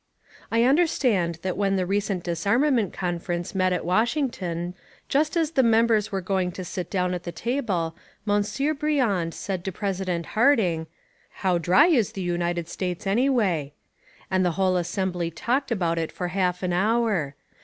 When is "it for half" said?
15.99-16.63